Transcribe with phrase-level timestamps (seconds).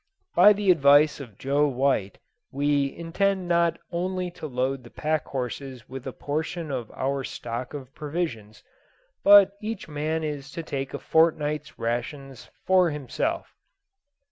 [0.33, 2.17] By the advice of Joe White,
[2.51, 7.75] we intend not only to load the pack horses with a portion of our stock
[7.75, 8.63] of provisions,
[9.23, 13.53] but each man is to take a fortnight's rations for himself.